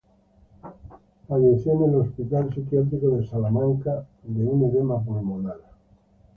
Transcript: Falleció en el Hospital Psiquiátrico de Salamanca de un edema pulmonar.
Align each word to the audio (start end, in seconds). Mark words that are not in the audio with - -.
Falleció 1.27 1.73
en 1.73 1.93
el 1.93 1.95
Hospital 2.01 2.51
Psiquiátrico 2.51 3.09
de 3.09 3.27
Salamanca 3.27 4.03
de 4.23 4.43
un 4.43 4.63
edema 4.67 4.99
pulmonar. 4.99 5.59